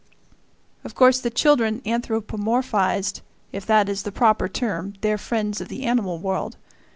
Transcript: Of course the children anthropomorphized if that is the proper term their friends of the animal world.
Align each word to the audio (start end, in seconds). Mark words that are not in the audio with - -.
Of 0.83 0.95
course 0.95 1.19
the 1.19 1.29
children 1.29 1.79
anthropomorphized 1.81 3.21
if 3.51 3.67
that 3.67 3.87
is 3.87 4.01
the 4.01 4.11
proper 4.11 4.49
term 4.49 4.95
their 5.01 5.19
friends 5.19 5.61
of 5.61 5.67
the 5.67 5.83
animal 5.83 6.17
world. 6.17 6.57